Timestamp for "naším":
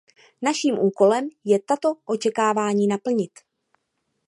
0.41-0.79